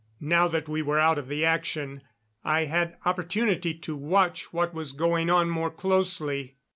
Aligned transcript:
Now 0.19 0.47
that 0.47 0.67
we 0.67 0.81
were 0.81 0.97
out 0.97 1.19
of 1.19 1.27
the 1.27 1.45
action, 1.45 2.01
I 2.43 2.61
had 2.61 2.97
opportunity 3.05 3.75
to 3.75 3.95
watch 3.95 4.51
what 4.51 4.73
was 4.73 4.93
going 4.93 5.29
on 5.29 5.47
more 5.47 5.69
closely. 5.69 6.55